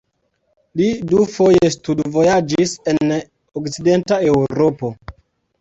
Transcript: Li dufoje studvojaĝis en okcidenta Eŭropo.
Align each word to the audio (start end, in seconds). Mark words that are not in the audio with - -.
Li 0.79 0.85
dufoje 1.11 1.69
studvojaĝis 1.75 2.73
en 2.95 3.15
okcidenta 3.63 4.21
Eŭropo. 4.33 4.95